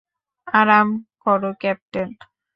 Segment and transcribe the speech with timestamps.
[0.47, 0.87] আরাম
[1.23, 2.09] করো ক্যাপ্টেন।